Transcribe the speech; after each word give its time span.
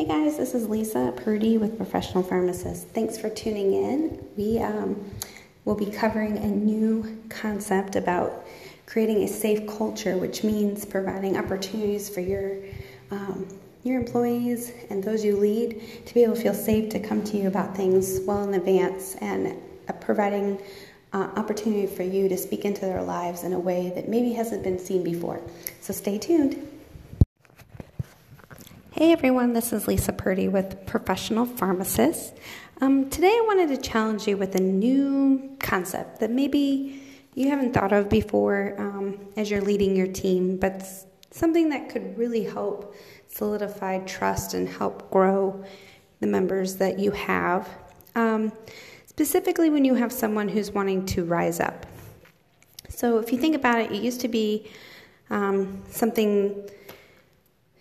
Hey 0.00 0.06
guys, 0.06 0.38
this 0.38 0.54
is 0.54 0.66
Lisa 0.66 1.12
Purdy 1.14 1.58
with 1.58 1.76
Professional 1.76 2.22
Pharmacist. 2.22 2.88
Thanks 2.88 3.18
for 3.18 3.28
tuning 3.28 3.74
in. 3.74 4.26
We 4.34 4.58
um, 4.58 4.98
will 5.66 5.74
be 5.74 5.90
covering 5.90 6.38
a 6.38 6.46
new 6.46 7.22
concept 7.28 7.96
about 7.96 8.46
creating 8.86 9.24
a 9.24 9.28
safe 9.28 9.66
culture, 9.66 10.16
which 10.16 10.42
means 10.42 10.86
providing 10.86 11.36
opportunities 11.36 12.08
for 12.08 12.20
your 12.20 12.56
um, 13.10 13.46
your 13.84 14.00
employees 14.00 14.72
and 14.88 15.04
those 15.04 15.22
you 15.22 15.36
lead 15.36 15.82
to 16.06 16.14
be 16.14 16.22
able 16.22 16.34
to 16.34 16.40
feel 16.40 16.54
safe 16.54 16.88
to 16.92 16.98
come 16.98 17.22
to 17.24 17.36
you 17.36 17.48
about 17.48 17.76
things 17.76 18.20
well 18.20 18.42
in 18.44 18.54
advance 18.54 19.16
and 19.16 19.54
uh, 19.86 19.92
providing 19.92 20.58
uh, 21.12 21.28
opportunity 21.36 21.86
for 21.86 22.04
you 22.04 22.26
to 22.26 22.38
speak 22.38 22.64
into 22.64 22.80
their 22.80 23.02
lives 23.02 23.44
in 23.44 23.52
a 23.52 23.60
way 23.60 23.92
that 23.94 24.08
maybe 24.08 24.32
hasn't 24.32 24.62
been 24.62 24.78
seen 24.78 25.04
before. 25.04 25.42
So 25.82 25.92
stay 25.92 26.16
tuned. 26.16 26.69
Hey 29.00 29.12
everyone, 29.12 29.54
this 29.54 29.72
is 29.72 29.88
Lisa 29.88 30.12
Purdy 30.12 30.46
with 30.46 30.84
Professional 30.84 31.46
Pharmacist. 31.46 32.34
Um, 32.82 33.08
today 33.08 33.30
I 33.30 33.44
wanted 33.46 33.74
to 33.74 33.78
challenge 33.78 34.28
you 34.28 34.36
with 34.36 34.54
a 34.56 34.60
new 34.60 35.56
concept 35.58 36.20
that 36.20 36.30
maybe 36.30 37.02
you 37.34 37.48
haven't 37.48 37.72
thought 37.72 37.94
of 37.94 38.10
before 38.10 38.74
um, 38.76 39.18
as 39.38 39.50
you're 39.50 39.62
leading 39.62 39.96
your 39.96 40.06
team, 40.06 40.58
but 40.58 40.86
something 41.30 41.70
that 41.70 41.88
could 41.88 42.18
really 42.18 42.44
help 42.44 42.94
solidify 43.26 44.00
trust 44.00 44.52
and 44.52 44.68
help 44.68 45.10
grow 45.10 45.64
the 46.20 46.26
members 46.26 46.76
that 46.76 46.98
you 46.98 47.10
have. 47.12 47.70
Um, 48.14 48.52
specifically, 49.06 49.70
when 49.70 49.86
you 49.86 49.94
have 49.94 50.12
someone 50.12 50.46
who's 50.46 50.72
wanting 50.72 51.06
to 51.06 51.24
rise 51.24 51.58
up. 51.58 51.86
So, 52.90 53.16
if 53.16 53.32
you 53.32 53.38
think 53.38 53.56
about 53.56 53.80
it, 53.80 53.92
it 53.92 54.02
used 54.02 54.20
to 54.20 54.28
be 54.28 54.70
um, 55.30 55.82
something 55.88 56.68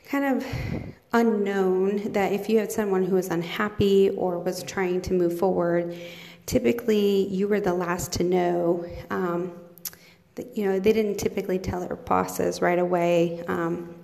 kind 0.05 0.37
of 0.37 0.95
unknown 1.13 2.11
that 2.13 2.31
if 2.31 2.49
you 2.49 2.59
had 2.59 2.71
someone 2.71 3.03
who 3.03 3.15
was 3.15 3.29
unhappy 3.29 4.09
or 4.11 4.39
was 4.39 4.63
trying 4.63 5.01
to 5.01 5.13
move 5.13 5.37
forward, 5.39 5.95
typically 6.45 7.27
you 7.27 7.47
were 7.47 7.59
the 7.59 7.73
last 7.73 8.11
to 8.13 8.23
know. 8.23 8.85
Um, 9.09 9.53
that, 10.35 10.55
you 10.55 10.65
know, 10.65 10.79
they 10.79 10.93
didn't 10.93 11.17
typically 11.17 11.59
tell 11.59 11.79
their 11.79 11.95
bosses 11.95 12.61
right 12.61 12.79
away. 12.79 13.43
Um, 13.47 13.95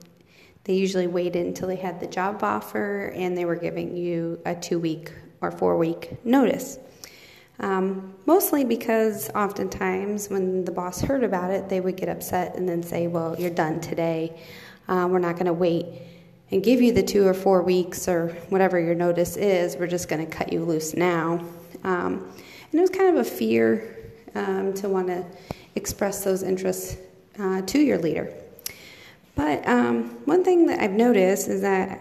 they 0.63 0.73
usually 0.73 1.07
waited 1.07 1.45
until 1.45 1.67
they 1.67 1.75
had 1.75 1.99
the 1.99 2.07
job 2.07 2.43
offer 2.43 3.11
and 3.15 3.37
they 3.37 3.45
were 3.45 3.55
giving 3.55 3.95
you 3.95 4.41
a 4.45 4.55
two 4.55 4.79
week 4.79 5.11
or 5.41 5.51
four 5.51 5.77
week 5.77 6.25
notice. 6.25 6.79
Um, 7.59 8.15
mostly 8.25 8.65
because 8.65 9.29
oftentimes 9.29 10.29
when 10.29 10.65
the 10.65 10.71
boss 10.71 11.01
heard 11.01 11.23
about 11.23 11.51
it, 11.51 11.69
they 11.69 11.79
would 11.79 11.95
get 11.95 12.09
upset 12.09 12.55
and 12.55 12.67
then 12.67 12.83
say, 12.83 13.07
Well, 13.07 13.35
you're 13.39 13.51
done 13.51 13.79
today. 13.79 14.37
Uh, 14.87 15.07
we're 15.09 15.19
not 15.19 15.33
going 15.35 15.45
to 15.45 15.53
wait 15.53 15.85
and 16.51 16.63
give 16.63 16.81
you 16.81 16.93
the 16.93 17.03
two 17.03 17.27
or 17.27 17.33
four 17.33 17.61
weeks 17.61 18.07
or 18.07 18.29
whatever 18.49 18.79
your 18.79 18.95
notice 18.95 19.35
is. 19.35 19.75
We're 19.77 19.87
just 19.87 20.07
going 20.07 20.25
to 20.25 20.31
cut 20.31 20.53
you 20.53 20.63
loose 20.63 20.93
now. 20.93 21.43
Um, 21.83 22.31
and 22.71 22.79
it 22.79 22.81
was 22.81 22.89
kind 22.89 23.17
of 23.17 23.25
a 23.25 23.29
fear 23.29 23.95
um, 24.35 24.73
to 24.75 24.89
want 24.89 25.07
to 25.07 25.25
express 25.75 26.23
those 26.23 26.43
interests 26.43 26.97
uh, 27.39 27.61
to 27.61 27.79
your 27.79 27.97
leader. 27.97 28.33
But 29.35 29.67
um, 29.67 30.09
one 30.25 30.43
thing 30.43 30.65
that 30.67 30.79
I've 30.79 30.91
noticed 30.91 31.47
is 31.47 31.61
that 31.61 31.99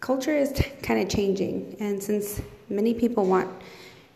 culture 0.00 0.36
is 0.36 0.52
t- 0.52 0.64
kind 0.82 1.00
of 1.00 1.08
changing. 1.08 1.76
And 1.78 2.02
since 2.02 2.40
many 2.68 2.94
people 2.94 3.24
want 3.24 3.50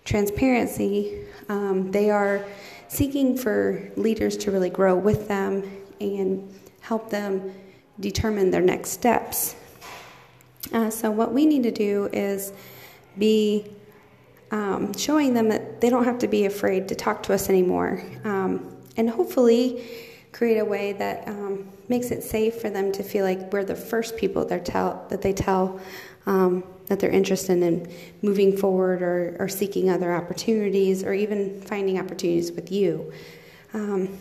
transparency, 0.05 1.25
um, 1.49 1.91
they 1.91 2.11
are 2.11 2.45
seeking 2.89 3.37
for 3.37 3.91
leaders 3.97 4.37
to 4.39 4.51
really 4.51 4.71
grow 4.71 4.97
with 4.97 5.29
them 5.29 5.63
and 6.01 6.53
help 6.81 7.11
them 7.11 7.55
determine 8.03 8.51
their 8.51 8.61
next 8.61 8.91
steps. 8.91 9.57
Uh, 10.73 10.91
so, 10.91 11.11
what 11.11 11.33
we 11.33 11.47
need 11.47 11.63
to 11.63 11.71
do 11.71 12.09
is 12.13 12.53
be 13.19 13.65
um, 14.51 14.97
showing 14.97 15.35
them 15.35 15.49
that 15.49 15.81
they 15.81 15.89
don't 15.89 16.05
have 16.05 16.19
to 16.19 16.29
be 16.29 16.45
afraid 16.45 16.89
to 16.89 16.95
talk 16.95 17.23
to 17.25 17.33
us 17.33 17.49
anymore, 17.49 18.03
um, 18.25 18.77
and 18.97 19.09
hopefully 19.09 19.83
create 20.33 20.59
a 20.59 20.65
way 20.65 20.93
that 20.93 21.29
um, 21.29 21.69
makes 21.89 22.11
it 22.11 22.23
safe 22.23 22.61
for 22.61 22.71
them 22.71 22.91
to 22.93 23.03
feel 23.03 23.25
like 23.25 23.53
we're 23.53 23.65
the 23.65 23.75
first 23.75 24.17
people 24.17 24.45
they're 24.45 24.61
tell, 24.61 25.07
that 25.11 25.21
they 25.23 25.33
tell 25.33 25.81
um, 26.27 26.65
that 26.87 27.01
they're 27.01 27.11
interested 27.11 27.63
in 27.63 27.93
moving 28.23 28.57
forward 28.57 29.03
or, 29.03 29.37
or, 29.39 29.49
seeking 29.49 29.91
other 29.91 30.15
opportunities 30.15 31.03
or 31.03 31.13
even 31.13 31.61
finding 31.63 31.99
opportunities 31.99 32.53
with 32.53 32.71
you. 32.71 33.13
Um, 33.75 34.19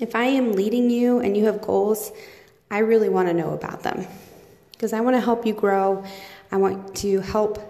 if 0.00 0.16
I 0.16 0.24
am 0.24 0.52
leading 0.52 0.90
you 0.90 1.20
and 1.20 1.36
you 1.36 1.44
have 1.44 1.60
goals, 1.60 2.12
I 2.72 2.78
really 2.78 3.10
want 3.10 3.28
to 3.28 3.34
know 3.34 3.52
about 3.52 3.82
them 3.82 4.06
because 4.72 4.94
I 4.94 5.00
want 5.02 5.14
to 5.14 5.20
help 5.20 5.44
you 5.44 5.52
grow. 5.52 6.02
I 6.50 6.56
want 6.56 6.96
to 6.96 7.20
help 7.20 7.60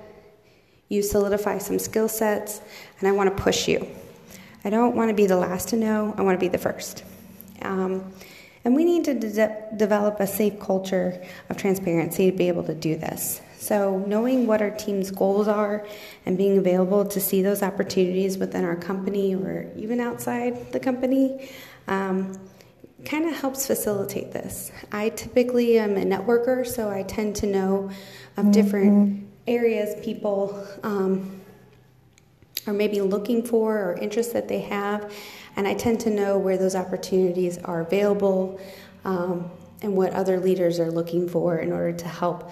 you 0.88 1.02
solidify 1.02 1.58
some 1.58 1.80
skill 1.80 2.08
sets, 2.08 2.60
and 3.00 3.08
I 3.08 3.12
want 3.12 3.36
to 3.36 3.42
push 3.42 3.66
you. 3.66 3.86
I 4.64 4.70
don't 4.70 4.94
want 4.94 5.10
to 5.10 5.14
be 5.14 5.26
the 5.26 5.36
last 5.36 5.70
to 5.70 5.76
know, 5.76 6.14
I 6.16 6.22
want 6.22 6.38
to 6.38 6.40
be 6.40 6.48
the 6.48 6.58
first. 6.58 7.02
Um, 7.62 8.12
and 8.64 8.76
we 8.76 8.84
need 8.84 9.04
to 9.06 9.14
de- 9.14 9.66
develop 9.76 10.20
a 10.20 10.26
safe 10.26 10.60
culture 10.60 11.20
of 11.50 11.56
transparency 11.56 12.30
to 12.30 12.36
be 12.36 12.46
able 12.46 12.62
to 12.64 12.74
do 12.74 12.96
this. 12.96 13.40
So, 13.58 13.98
knowing 14.06 14.46
what 14.46 14.62
our 14.62 14.70
team's 14.70 15.10
goals 15.10 15.48
are 15.48 15.84
and 16.26 16.38
being 16.38 16.58
available 16.58 17.04
to 17.06 17.20
see 17.20 17.42
those 17.42 17.62
opportunities 17.62 18.38
within 18.38 18.64
our 18.64 18.76
company 18.76 19.34
or 19.34 19.68
even 19.76 19.98
outside 19.98 20.72
the 20.72 20.78
company 20.78 21.50
um, 21.88 22.38
kind 23.04 23.28
of 23.28 23.34
helps 23.34 23.66
facilitate 23.66 24.32
this. 24.32 24.72
I 24.90 25.10
typically 25.10 25.78
am 25.78 25.96
a 25.96 26.04
networker, 26.04 26.66
so 26.66 26.90
I 26.90 27.02
tend 27.02 27.36
to 27.36 27.46
know 27.46 27.90
of 28.36 28.50
different 28.52 28.92
mm-hmm. 28.92 29.26
areas 29.46 30.02
people 30.04 30.66
um, 30.82 31.40
are 32.66 32.72
maybe 32.72 33.00
looking 33.00 33.42
for 33.44 33.76
or 33.76 33.94
interests 33.94 34.32
that 34.32 34.48
they 34.48 34.60
have, 34.60 35.12
and 35.56 35.66
I 35.66 35.74
tend 35.74 36.00
to 36.00 36.10
know 36.10 36.38
where 36.38 36.56
those 36.56 36.74
opportunities 36.74 37.58
are 37.58 37.80
available 37.80 38.60
um, 39.04 39.50
and 39.82 39.96
what 39.96 40.12
other 40.12 40.38
leaders 40.38 40.78
are 40.78 40.90
looking 40.90 41.28
for 41.28 41.58
in 41.58 41.72
order 41.72 41.92
to 41.92 42.08
help 42.08 42.50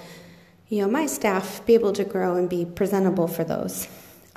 you 0.69 0.81
know 0.81 0.89
my 0.89 1.05
staff 1.05 1.65
be 1.67 1.75
able 1.75 1.93
to 1.93 2.05
grow 2.05 2.37
and 2.37 2.49
be 2.49 2.65
presentable 2.65 3.27
for 3.27 3.45
those. 3.45 3.89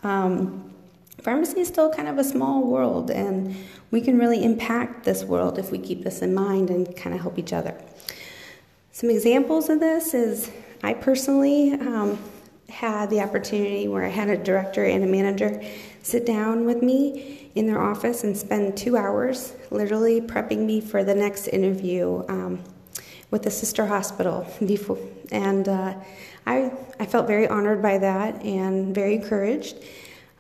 Um, 0.02 0.73
pharmacy 1.22 1.60
is 1.60 1.68
still 1.68 1.92
kind 1.94 2.08
of 2.08 2.18
a 2.18 2.24
small 2.24 2.64
world, 2.64 3.12
and 3.12 3.56
we 3.92 4.02
can 4.02 4.18
really 4.18 4.44
impact 4.44 5.04
this 5.04 5.24
world 5.24 5.60
if 5.60 5.72
we 5.72 5.78
keep 5.78 6.04
this 6.04 6.22
in 6.22 6.34
mind 6.34 6.70
and 6.70 6.96
kind 6.96 7.16
of 7.16 7.22
help 7.22 7.38
each 7.38 7.54
other. 7.54 7.76
Some 8.92 9.10
examples 9.10 9.70
of 9.70 9.80
this 9.80 10.14
is 10.14 10.52
I 10.84 10.94
personally 10.94 11.74
um, 11.74 12.20
had 12.70 13.10
the 13.10 13.22
opportunity 13.22 13.88
where 13.88 14.04
I 14.04 14.10
had 14.10 14.30
a 14.30 14.38
director 14.38 14.84
and 14.84 15.04
a 15.04 15.08
manager 15.08 15.64
sit 16.02 16.26
down 16.26 16.66
with 16.66 16.82
me 16.82 17.50
in 17.56 17.68
their 17.68 17.82
office 17.82 18.24
and 18.24 18.36
spend 18.36 18.76
two 18.76 18.98
hours 18.98 19.54
literally 19.72 20.20
prepping 20.22 20.60
me 20.60 20.82
for 20.82 21.04
the 21.04 21.14
next 21.14 21.48
interview 21.48 22.24
um, 22.28 22.64
with 23.32 23.44
the 23.44 23.52
sister 23.52 23.86
hospital 23.86 24.48
before 24.66 24.98
and 25.32 25.68
uh, 25.68 25.94
I, 26.46 26.72
I 27.00 27.06
felt 27.06 27.28
very 27.28 27.48
honored 27.48 27.82
by 27.82 27.98
that 27.98 28.42
and 28.44 28.94
very 28.94 29.16
encouraged 29.16 29.78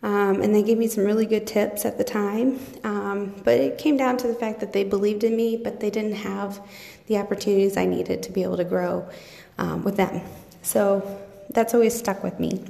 um, 0.03 0.41
and 0.41 0.53
they 0.53 0.62
gave 0.62 0.78
me 0.78 0.88
some 0.88 1.06
really 1.06 1.25
good 1.25 1.47
tips 1.47 1.86
at 1.86 1.97
the 1.97 2.03
time. 2.03 2.59
Um, 2.84 3.34
but 3.44 3.56
it 3.56 3.78
came 3.78 3.96
down 3.96 4.18
to 4.18 4.28
the 4.28 4.36
fact 4.36 4.59
that 4.59 4.74
they 4.74 4.84
believed 4.84 5.24
in 5.24 5.36
me, 5.36 5.56
but 5.56 5.80
they 5.80 5.90
didn't 5.90 6.16
have 6.16 6.62
the 7.08 7.18
opportunities 7.18 7.78
I 7.78 7.86
needed 7.86 8.22
to 8.24 8.31
be 8.31 8.44
able 8.44 8.58
to 8.58 8.66
grow 8.66 9.09
um, 9.58 9.84
with 9.84 9.96
them. 9.96 10.22
So 10.62 11.22
that's 11.50 11.74
always 11.74 11.97
stuck 11.97 12.22
with 12.24 12.40
me. 12.40 12.63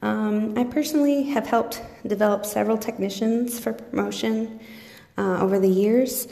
Um, 0.00 0.56
I 0.58 0.64
personally 0.64 1.24
have 1.24 1.46
helped 1.46 1.82
develop 2.06 2.44
several 2.44 2.76
technicians 2.76 3.58
for 3.58 3.72
promotion 3.72 4.60
uh, 5.16 5.38
over 5.40 5.58
the 5.58 5.68
years. 5.68 6.28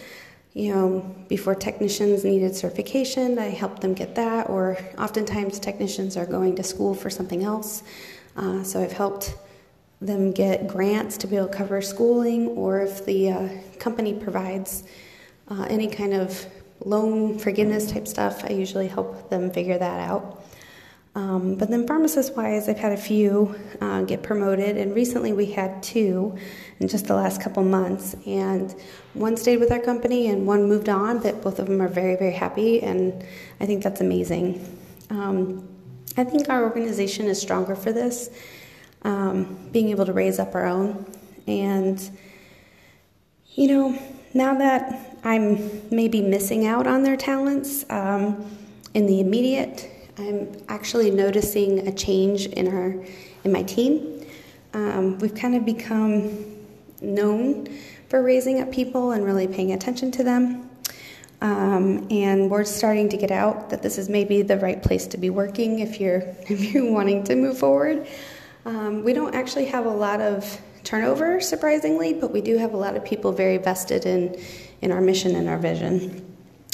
You 0.55 0.75
know, 0.75 1.17
before 1.29 1.55
technicians 1.55 2.25
needed 2.25 2.55
certification, 2.55 3.39
I 3.39 3.49
helped 3.49 3.81
them 3.81 3.95
get 3.95 4.15
that, 4.17 4.51
or 4.51 4.77
oftentimes 4.99 5.59
technicians 5.59 6.19
are 6.19 6.27
going 6.27 6.57
to 6.57 6.63
school 6.63 6.95
for 6.95 7.09
something 7.09 7.43
else. 7.43 7.83
Uh, 8.37 8.63
so 8.63 8.83
I've 8.83 8.93
helped 8.93 9.35
them 10.01 10.33
get 10.33 10.67
grants 10.67 11.17
to 11.19 11.27
be 11.27 11.37
able 11.37 11.49
to 11.49 11.55
cover 11.55 11.81
schooling, 11.81 12.49
or 12.49 12.81
if 12.81 13.05
the 13.07 13.31
uh, 13.31 13.49
company 13.79 14.15
provides 14.15 14.85
uh, 15.49 15.67
any 15.69 15.87
kind 15.87 16.15
of 16.15 16.47
loan 16.85 17.39
forgiveness 17.39 17.93
type 17.93 18.09
stuff, 18.09 18.45
I 18.45 18.53
usually 18.53 18.89
help 18.89 19.31
them 19.31 19.51
figure 19.51 19.79
that 19.79 20.01
out. 20.01 20.45
Um, 21.15 21.57
but 21.57 21.69
then, 21.69 21.87
pharmacist 21.87 22.35
wise, 22.37 22.71
I've 22.71 22.79
had 22.79 22.93
a 22.93 22.97
few 22.97 23.55
uh, 23.83 24.03
get 24.03 24.23
promoted, 24.23 24.79
and 24.79 24.95
recently 24.95 25.33
we 25.35 25.47
had 25.47 25.83
two 25.83 26.37
in 26.81 26.89
just 26.89 27.07
the 27.07 27.15
last 27.15 27.41
couple 27.41 27.63
months. 27.63 28.17
And 28.27 28.75
one 29.13 29.37
stayed 29.37 29.59
with 29.59 29.71
our 29.71 29.79
company, 29.79 30.29
and 30.29 30.47
one 30.47 30.67
moved 30.69 30.89
on, 30.89 31.21
but 31.21 31.43
both 31.43 31.59
of 31.59 31.67
them 31.67 31.83
are 31.83 31.89
very, 31.89 32.17
very 32.17 32.33
happy, 32.33 32.83
and 32.83 33.25
I 33.61 33.67
think 33.67 33.83
that's 33.83 34.01
amazing. 34.01 34.79
Um, 35.11 35.69
I 36.17 36.25
think 36.25 36.49
our 36.49 36.63
organization 36.63 37.27
is 37.27 37.41
stronger 37.41 37.75
for 37.75 37.93
this, 37.93 38.31
um, 39.03 39.69
being 39.73 39.89
able 39.89 40.05
to 40.05 40.13
raise 40.13 40.39
up 40.39 40.55
our 40.55 40.67
own. 40.67 41.07
And, 41.47 41.99
you 43.55 43.69
know, 43.69 43.99
now 44.35 44.55
that 44.59 45.17
I'm 45.25 45.89
maybe 45.91 46.21
missing 46.21 46.67
out 46.67 46.87
on 46.87 47.03
their 47.03 47.17
talents 47.17 47.85
um, 47.89 48.45
in 48.95 49.07
the 49.07 49.21
immediate, 49.21 49.91
I'm 50.19 50.63
actually 50.69 51.11
noticing 51.11 51.87
a 51.89 51.93
change 51.93 52.47
in 52.47 52.69
our 52.69 53.05
in 53.45 53.53
my 53.53 53.63
team. 53.63 54.25
Um, 54.75 55.19
we've 55.19 55.35
kind 55.35 55.55
of 55.55 55.65
become 55.65 56.45
known 57.01 57.67
for 58.09 58.23
raising 58.23 58.61
up 58.61 58.71
people 58.71 59.13
and 59.13 59.25
really 59.25 59.49
paying 59.49 59.73
attention 59.73 60.11
to 60.13 60.25
them. 60.25 60.69
Um, 61.43 62.07
and 62.09 62.49
we're 62.49 62.63
starting 62.63 63.09
to 63.09 63.17
get 63.17 63.33
out 63.33 63.69
that 63.71 63.83
this 63.83 63.99
is 63.99 64.09
maybe 64.09 64.43
the 64.43 64.59
right 64.59 64.81
place 64.81 65.09
to 65.09 65.19
be 65.19 65.29
working 65.29 65.81
if 65.81 65.99
you're 65.99 66.21
if 66.49 66.73
you're 66.73 66.91
wanting 66.91 67.25
to 67.25 67.35
move 67.35 67.59
forward. 67.59 68.07
Um, 68.65 69.03
we 69.03 69.13
don't 69.13 69.35
actually 69.35 69.65
have 69.67 69.85
a 69.85 69.91
lot 69.91 70.21
of 70.21 70.61
turnover, 70.85 71.41
surprisingly, 71.41 72.15
but 72.15 72.31
we 72.31 72.41
do 72.41 72.57
have 72.59 72.75
a 72.75 72.77
lot 72.77 72.97
of 72.97 73.05
people 73.05 73.33
very 73.33 73.59
vested 73.59 74.07
in 74.07 74.41
in 74.83 74.93
our 74.93 75.01
mission 75.01 75.35
and 75.35 75.49
our 75.49 75.59
vision. 75.59 76.25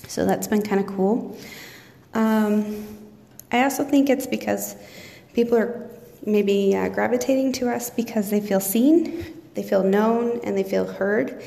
So 0.06 0.26
that's 0.26 0.46
been 0.46 0.62
kind 0.62 0.82
of 0.82 0.94
cool. 0.94 1.34
Um, 2.12 2.86
I 3.50 3.64
also 3.64 3.84
think 3.84 4.10
it's 4.10 4.26
because 4.26 4.76
people 5.32 5.56
are 5.56 5.88
maybe 6.26 6.76
uh, 6.76 6.90
gravitating 6.90 7.52
to 7.52 7.70
us 7.70 7.88
because 7.88 8.28
they 8.28 8.40
feel 8.40 8.60
seen, 8.60 9.24
they 9.54 9.62
feel 9.62 9.82
known, 9.82 10.40
and 10.44 10.58
they 10.58 10.62
feel 10.62 10.84
heard, 10.84 11.42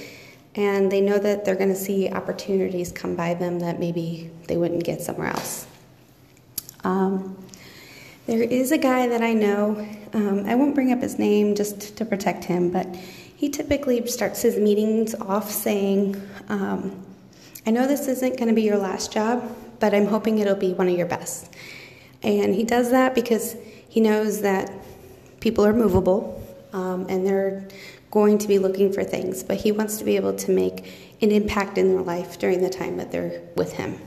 and 0.56 0.92
they 0.92 1.02
know 1.02 1.18
that 1.18 1.46
they're 1.46 1.56
going 1.56 1.70
to 1.70 1.76
see 1.76 2.10
opportunities 2.10 2.92
come 2.92 3.16
by 3.16 3.34
them 3.34 3.60
that 3.60 3.80
maybe 3.80 4.30
they 4.48 4.58
wouldn't 4.58 4.84
get 4.84 5.02
somewhere 5.02 5.30
else. 5.30 5.66
Um, 6.84 7.38
there 8.28 8.42
is 8.42 8.72
a 8.72 8.78
guy 8.78 9.08
that 9.08 9.22
I 9.22 9.34
know, 9.34 9.88
um, 10.14 10.46
I 10.46 10.56
won't 10.56 10.76
bring 10.76 10.92
up 10.92 11.02
his 11.02 11.18
name 11.18 11.56
just 11.56 11.98
to 11.98 12.06
protect 12.06 12.44
him, 12.44 12.70
but 12.70 12.88
he 12.96 13.50
typically 13.50 14.06
starts 14.08 14.42
his 14.42 14.58
meetings 14.58 15.16
off 15.16 15.50
saying, 15.50 16.22
um, 16.50 17.04
I 17.66 17.72
know 17.72 17.88
this 17.88 18.08
isn't 18.08 18.38
going 18.38 18.48
to 18.48 18.54
be 18.54 18.62
your 18.62 18.78
last 18.78 19.12
job, 19.12 19.56
but 19.80 19.94
I'm 19.94 20.06
hoping 20.06 20.40
it'll 20.40 20.56
be 20.56 20.74
one 20.74 20.88
of 20.88 20.98
your 20.98 21.08
best. 21.08 21.54
And 22.24 22.54
he 22.54 22.64
does 22.64 22.92
that 22.92 23.16
because 23.16 23.56
he 23.90 24.00
knows 24.00 24.42
that 24.42 24.72
people 25.40 25.66
are 25.66 25.74
movable 25.74 26.42
um, 26.72 27.08
and 27.10 27.26
they're 27.26 27.68
going 28.12 28.38
to 28.38 28.48
be 28.48 28.60
looking 28.60 28.92
for 28.92 29.04
things, 29.04 29.42
but 29.42 29.58
he 29.58 29.72
wants 29.72 29.98
to 29.98 30.04
be 30.04 30.18
able 30.18 30.34
to 30.36 30.52
make 30.52 31.16
an 31.22 31.32
impact 31.32 31.78
in 31.78 31.88
their 31.90 32.02
life 32.02 32.38
during 32.38 32.62
the 32.62 32.70
time 32.70 32.98
that 32.98 33.12
they're 33.12 33.42
with 33.56 33.74
him. 33.74 33.98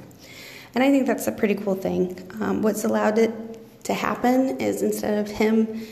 And 0.74 0.84
I 0.84 0.90
think 0.90 1.06
that's 1.06 1.26
a 1.26 1.32
pretty 1.32 1.54
cool 1.54 1.74
thing. 1.74 2.30
Um, 2.40 2.62
what's 2.62 2.84
allowed 2.84 3.18
it 3.18 3.32
to 3.84 3.94
happen 3.94 4.60
is 4.60 4.82
instead 4.82 5.18
of 5.18 5.30
him 5.30 5.86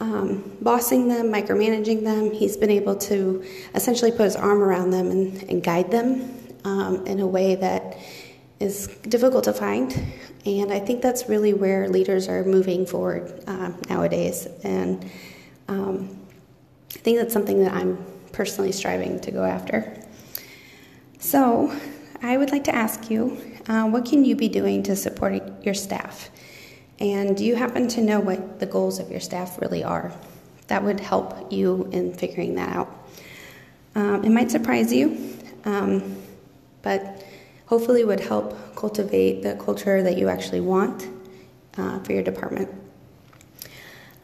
um, 0.00 0.56
bossing 0.60 1.08
them, 1.08 1.26
micromanaging 1.26 2.04
them, 2.04 2.30
he's 2.30 2.56
been 2.56 2.70
able 2.70 2.94
to 2.96 3.44
essentially 3.74 4.12
put 4.12 4.22
his 4.22 4.36
arm 4.36 4.62
around 4.62 4.90
them 4.90 5.10
and, 5.10 5.42
and 5.44 5.62
guide 5.62 5.90
them 5.90 6.32
um, 6.64 7.06
in 7.06 7.20
a 7.20 7.26
way 7.26 7.56
that 7.56 7.96
is 8.60 8.88
difficult 9.08 9.44
to 9.44 9.52
find. 9.52 9.92
And 10.44 10.72
I 10.72 10.78
think 10.78 11.02
that's 11.02 11.28
really 11.28 11.54
where 11.54 11.88
leaders 11.88 12.28
are 12.28 12.44
moving 12.44 12.86
forward 12.86 13.42
uh, 13.46 13.72
nowadays. 13.88 14.46
And 14.62 15.10
um, 15.68 16.27
I 16.94 16.98
think 16.98 17.18
that's 17.18 17.32
something 17.32 17.62
that 17.62 17.72
I'm 17.72 18.04
personally 18.32 18.72
striving 18.72 19.20
to 19.20 19.30
go 19.30 19.44
after. 19.44 20.02
So 21.18 21.72
I 22.22 22.36
would 22.36 22.50
like 22.50 22.64
to 22.64 22.74
ask 22.74 23.10
you 23.10 23.36
uh, 23.68 23.84
what 23.88 24.04
can 24.04 24.24
you 24.24 24.34
be 24.34 24.48
doing 24.48 24.82
to 24.84 24.96
support 24.96 25.42
your 25.64 25.74
staff? 25.74 26.30
And 27.00 27.36
do 27.36 27.44
you 27.44 27.54
happen 27.54 27.86
to 27.88 28.00
know 28.00 28.18
what 28.18 28.58
the 28.58 28.66
goals 28.66 28.98
of 28.98 29.10
your 29.10 29.20
staff 29.20 29.60
really 29.60 29.84
are? 29.84 30.12
That 30.68 30.82
would 30.82 31.00
help 31.00 31.52
you 31.52 31.88
in 31.92 32.14
figuring 32.14 32.54
that 32.56 32.74
out. 32.74 33.10
Um, 33.94 34.24
it 34.24 34.30
might 34.30 34.50
surprise 34.50 34.92
you, 34.92 35.36
um, 35.64 36.16
but 36.82 37.24
hopefully 37.66 38.04
would 38.04 38.20
help 38.20 38.74
cultivate 38.74 39.42
the 39.42 39.54
culture 39.56 40.02
that 40.02 40.16
you 40.16 40.28
actually 40.28 40.60
want 40.60 41.08
uh, 41.76 41.98
for 42.00 42.12
your 42.12 42.22
department. 42.22 42.68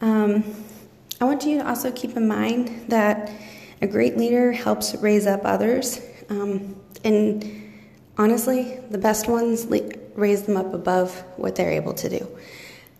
Um, 0.01 0.43
I 1.25 1.27
want 1.27 1.43
you 1.43 1.57
to 1.57 1.67
also 1.67 1.91
keep 1.91 2.15
in 2.15 2.27
mind 2.27 2.85
that 2.89 3.31
a 3.81 3.87
great 3.87 4.15
leader 4.15 4.51
helps 4.51 4.93
raise 4.93 5.25
up 5.25 5.41
others. 5.43 5.99
Um, 6.29 6.75
and 7.03 7.73
honestly, 8.15 8.79
the 8.91 8.99
best 8.99 9.27
ones 9.27 9.65
le- 9.65 9.89
raise 10.13 10.43
them 10.43 10.55
up 10.55 10.71
above 10.71 11.19
what 11.37 11.55
they're 11.55 11.71
able 11.71 11.95
to 11.95 12.09
do. 12.09 12.37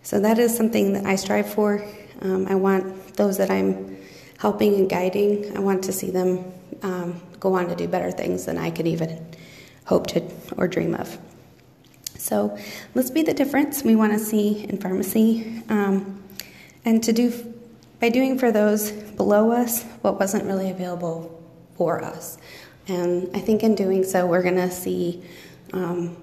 So 0.02 0.20
that 0.22 0.40
is 0.40 0.58
something 0.58 0.94
that 0.94 1.06
I 1.06 1.18
strive 1.18 1.54
for. 1.54 1.86
Um, 2.22 2.48
I 2.48 2.56
want 2.56 3.14
those 3.14 3.38
that 3.38 3.52
I'm 3.52 3.96
helping 4.40 4.74
and 4.74 4.90
guiding, 4.90 5.56
I 5.56 5.60
want 5.60 5.84
to 5.84 5.94
see 5.94 6.10
them 6.10 6.52
um, 6.82 7.22
go 7.40 7.54
on 7.54 7.68
to 7.68 7.76
do 7.76 7.88
better 7.88 8.10
things 8.10 8.46
than 8.46 8.58
I 8.58 8.72
could 8.72 8.88
even 8.88 9.24
hope 9.86 10.08
to 10.08 10.24
or 10.58 10.68
dream 10.68 10.96
of. 10.96 11.16
So 12.18 12.58
let's 12.96 13.12
be 13.12 13.22
the 13.22 13.36
difference 13.36 13.84
we 13.84 13.96
want 13.96 14.14
to 14.14 14.20
see 14.20 14.64
in 14.64 14.78
pharmacy, 14.78 15.62
um, 15.70 16.24
and 16.84 17.04
to 17.04 17.14
do 17.14 17.54
by 18.00 18.10
doing 18.10 18.38
for 18.38 18.52
those 18.52 18.92
below 18.92 19.52
us 19.52 19.84
what 20.02 20.20
wasn't 20.20 20.44
really 20.46 20.70
available 20.70 21.44
for 21.78 22.04
us. 22.04 22.38
And 22.88 23.30
I 23.36 23.40
think 23.40 23.64
in 23.64 23.76
doing 23.76 24.04
so, 24.04 24.28
we're 24.28 24.44
going 24.44 24.56
to 24.56 24.70
see 24.70 25.24
um, 25.74 26.18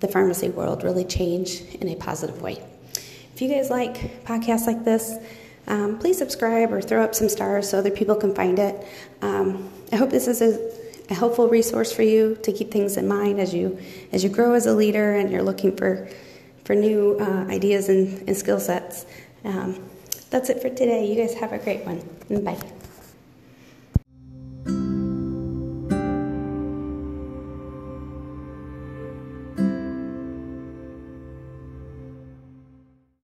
the 0.00 0.08
pharmacy 0.08 0.48
world 0.48 0.82
really 0.82 1.04
change 1.04 1.60
in 1.80 1.88
a 1.88 1.96
positive 1.96 2.42
way. 2.42 2.62
If 3.34 3.42
you 3.42 3.48
guys 3.48 3.70
like 3.70 4.24
podcasts 4.24 4.66
like 4.66 4.84
this, 4.84 5.14
um, 5.66 5.98
please 5.98 6.18
subscribe 6.18 6.72
or 6.72 6.80
throw 6.80 7.04
up 7.04 7.14
some 7.14 7.28
stars 7.28 7.70
so 7.70 7.78
other 7.78 7.90
people 7.90 8.16
can 8.16 8.34
find 8.34 8.58
it. 8.58 8.86
Um, 9.22 9.70
I 9.92 9.96
hope 9.96 10.10
this 10.10 10.26
is 10.26 10.40
a 10.40 10.78
a 11.10 11.14
helpful 11.14 11.48
resource 11.48 11.92
for 11.92 12.02
you 12.02 12.38
to 12.42 12.52
keep 12.52 12.70
things 12.70 12.96
in 12.96 13.08
mind 13.08 13.40
as 13.40 13.54
you 13.54 13.78
as 14.12 14.22
you 14.22 14.30
grow 14.30 14.54
as 14.54 14.66
a 14.66 14.74
leader 14.74 15.14
and 15.14 15.30
you're 15.30 15.42
looking 15.42 15.74
for 15.76 16.08
for 16.64 16.74
new 16.74 17.16
uh, 17.18 17.46
ideas 17.48 17.88
and, 17.88 18.28
and 18.28 18.36
skill 18.36 18.60
sets. 18.60 19.06
That's 20.30 20.50
it 20.50 20.60
for 20.60 20.68
today. 20.68 21.06
You 21.06 21.16
guys 21.16 21.34
have 21.34 21.52
a 21.52 21.58
great 21.58 21.84
one. 21.86 22.02
Bye. 22.44 22.58